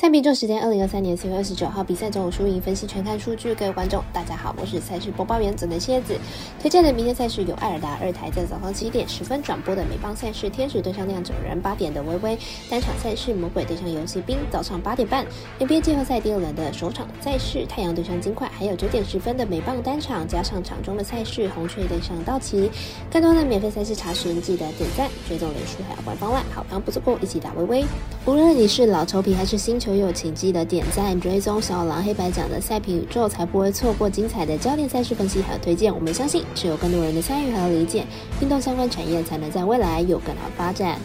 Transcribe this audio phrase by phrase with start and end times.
[0.00, 3.52] 赛比做时间，二零二三年四月二十九号比赛中午输赢分析全看数据。
[3.52, 6.16] 各位观众，大家好，我是赛事播报员泽内蝎子。
[6.62, 12.38] 推荐的明天赛事有艾尔达二台在早上七点十分转播的美邦赛事，天使对上酿酒人；八点的微微
[12.70, 15.26] 单场赛事，魔鬼对上游戏兵；早上八点半
[15.58, 22.70] NBA 季后赛第二轮的首场赛事，太阳对上金块；还有九点十分的美棒单场，加上场中的赛事，红雀对上道奇。
[23.10, 27.84] 更多的免费赛事查询，记得点赞、追踪脸书还有官方外，好康不错过，一起打微微。
[28.26, 29.87] 无论你是老球皮还是新球。
[29.96, 35.94] 友，请记得点赞、追踪小狼黑白奖的赛评宇宙，才不会错过精彩的焦点赛事分析和推荐。
[35.94, 38.04] 我们相信，只有更多人的参与和理解，
[38.40, 40.98] 运动相关产业才能在未来有更好的发展。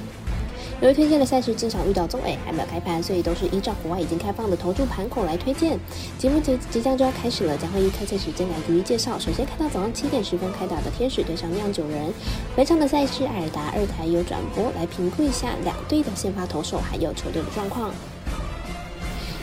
[0.81, 5.79] 由于推荐的赛事经常遇到中 A 还没有开盘，所以都是依照国外已经开放的投注盘口来推荐。
[6.17, 9.17] 节目即即将就要开始了，将会以开赛时间来逐一介绍。
[9.17, 12.11] 首先看到早上七点十分开打的天使对上酿酒人，
[12.53, 17.89] 本场的赛事艾尔达二台有转播，来评估一下两队的先发投手还有球队的状况。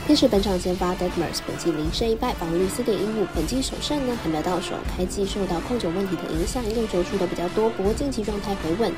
[0.07, 3.25] 天使本场先发 Deadmers，本季零胜一败，防御四点一五。
[3.33, 8.91] 本季首胜呢还没有到手，开季受到控球问题的影响，用球出的比较多，不过近期状态回稳，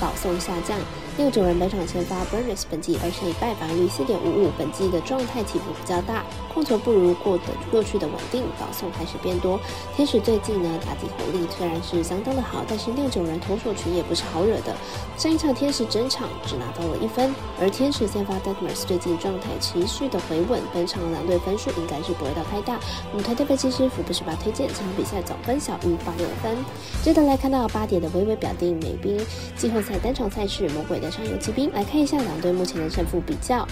[0.00, 0.78] 保送下降。
[1.16, 4.50] 六九人本场先发 Burnes，本季二胜一败，防御四点五五。
[4.56, 9.58] 本季的状态起伏比较大，控球不如过的过去的稳定，保送开始变多。
[9.96, 14.76] 天使最近呢打击火力虽然是相当的好，但是六九人投手群也不是好惹的。
[15.16, 20.40] 上一场天使整场只拿到了一分，而天使先发 Deadmers 最近状态持续的回
[20.72, 22.78] 本场两队分数应该是不会到太大。
[23.10, 26.56] 我们团队分析师福布斯把推荐这场比赛总分小于八六分。
[27.02, 29.18] 接着来看到八点的微微表定美兵
[29.56, 33.66] 季后赛单场赛事魔鬼的上游骑兵，来看一下两队目前的胜负比较。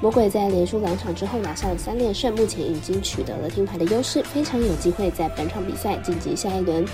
[0.00, 6.84] 魔鬼在连输两场之后拿下了三连胜，目前已经取得了听牌的优势，非常有机会在本场比赛晋级下一轮。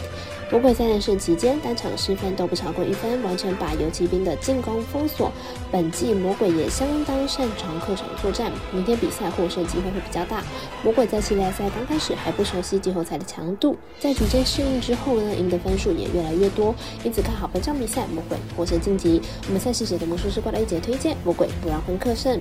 [0.51, 5.31] 魔鬼三连胜期间，单场失分都不超过一分，完全把游骑兵的进攻封锁。
[5.71, 10.43] 本季魔鬼也相当擅长客场作战，明天比赛获胜机会会比较大。
[10.83, 19.21] 魔鬼在系列赛刚开始还不熟悉季后赛的强度，在逐渐适应之后呢，赢得分数也越来越多，因此看好本场比赛魔鬼获胜晋级。
[19.47, 22.41] 我们赛事解的魔术师过了一节推荐，魔鬼不让分客胜。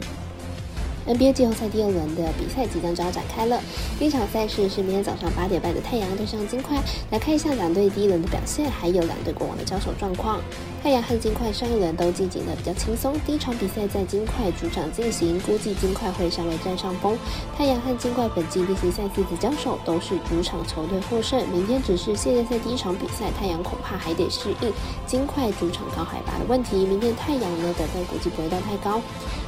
[1.07, 3.59] NBA 季后赛第二轮的比赛即将就要展开了。
[3.99, 6.81] 第一场赛事是明天早上八点半的太阳对上金块，
[7.11, 10.39] 来看一下两队第一轮的表现，还有两队过往的交手状况。
[10.81, 17.17] 太阳和金块上一轮都进行的比较轻松，第一场比赛在金块主场进行，估计金块会稍微占上风。
[17.57, 24.71] 太阳和金块本季例行赛四次交手都是主场球队获胜，明天只是系列赛第一场比赛，太阳恐怕还得适应
[25.05, 26.85] 金块主场高海拔的问题。
[26.85, 29.01] 明天太阳呢得分估计不会到太高。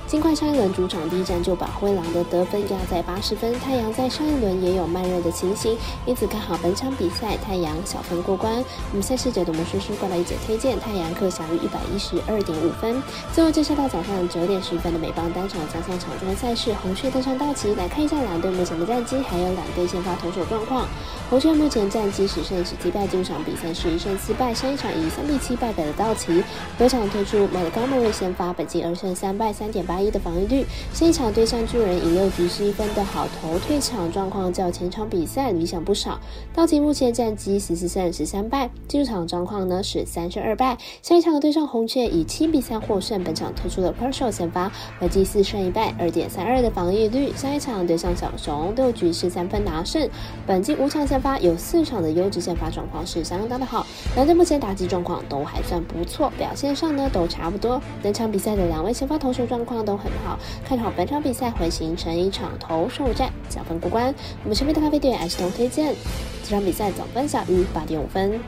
[0.08, 8.56] 金块上一轮主场第一战就把灰狼的得分压在八十分，太阳在上一轮也有慢热的情形，因此看好本场比赛太阳小分过关。
[8.92, 13.00] 我们赛事解读魔术师过来一姐推荐太阳客小于一百一十二点五分。
[13.32, 20.88] 最后介绍到早上九点十分的美邦单场加上场中赛事，红雀登上道奇，来看一下两队目前的战绩，还有两队先发投手状况。
[21.30, 26.44] 红雀目前战绩十胜十击败，这场比赛是一胜四败，上一场以三比七败给了道奇。
[26.76, 30.02] 本场推出马德高莫瑞先发，本季二胜三败，三点八。
[30.06, 30.64] 一的防御率，
[30.94, 36.18] 上一场对上巨人以六局失一分的好投，退场状况较前场比赛理想不少。
[36.53, 40.78] 道奇目前战绩十四胜十三败，进场状况呢是三胜二败。
[41.01, 47.34] 上一场对上红雀以七比三获胜，本场推出了 p e r s o 先发，本季四胜一败，二点三二的防御率。
[47.35, 50.09] 上一场对上小熊六局失三分拿胜，
[50.47, 53.85] 本季五场先发有四场的优质先发状况是相当的好。
[54.16, 57.81] 两队目前打击状况都还算不错，表现上呢都差不多。
[58.02, 60.00] 本场比赛的两位先发投手状况都。
[60.06, 64.13] 很好，看好本场比赛会形成一场投手战，小分过关。
[64.44, 65.96] 我们身边的咖啡店 S 同推荐，
[66.44, 68.40] 这场比赛总分小于八点五分。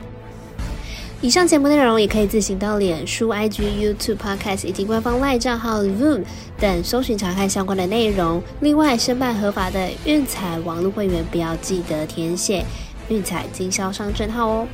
[1.20, 6.22] 以上节目内容也可以自行到脸书、IG、YouTube、Podcast 以及官方外账号 Zoom
[6.56, 8.40] 等搜寻查看相关的内容。
[8.60, 12.64] 另外，申办合法的运彩网络会员，不要记得填写
[13.08, 14.68] 运彩经销商证号哦。